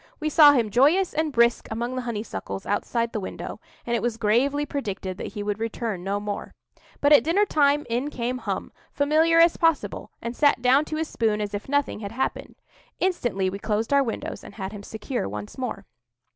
We 0.19 0.29
saw 0.29 0.53
him 0.53 0.71
joyous 0.71 1.13
and 1.13 1.31
brisk 1.31 1.67
among 1.69 1.95
the 1.95 2.01
honeysuckles 2.01 2.65
outside 2.65 3.13
the 3.13 3.19
window, 3.19 3.59
and 3.85 3.95
it 3.95 4.01
was 4.01 4.17
gravely 4.17 4.65
predicted 4.65 5.19
that 5.19 5.33
he 5.33 5.43
would 5.43 5.59
return 5.59 6.03
no 6.03 6.19
more. 6.19 6.55
But 7.01 7.13
at 7.13 7.23
dinner 7.23 7.45
time 7.45 7.85
in 7.87 8.09
came 8.09 8.39
Hum, 8.39 8.71
familiar 8.91 9.37
as 9.39 9.57
possible, 9.57 10.09
and 10.19 10.35
sat 10.35 10.59
down 10.59 10.85
to 10.85 10.95
his 10.95 11.07
spoon 11.07 11.39
as 11.39 11.53
if 11.53 11.69
nothing 11.69 11.99
had 11.99 12.13
happened. 12.13 12.55
Instantly 12.99 13.47
we 13.47 13.59
closed 13.59 13.93
our 13.93 14.01
windows 14.01 14.43
and 14.43 14.55
had 14.55 14.71
him 14.71 14.81
secure 14.81 15.29
once 15.29 15.55
more. 15.59 15.85